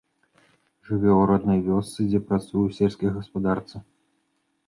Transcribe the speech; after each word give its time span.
Жыве 0.87 1.11
ў 1.19 1.27
роднай 1.31 1.59
вёсцы, 1.67 1.99
дзе 2.09 2.19
працуе 2.31 2.51
ў 2.51 2.69
сельскай 2.77 3.09
гаспадарцы. 3.17 3.75